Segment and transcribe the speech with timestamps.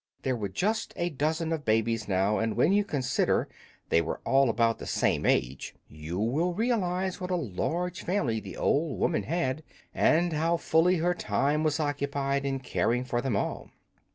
[0.23, 3.47] There was just a dozen of the babies now, and when you consider
[3.89, 8.97] they were about the same age you will realize what a large family the old
[8.97, 9.61] woman had,
[9.93, 13.69] and how fully her time was occupied in caring for them all.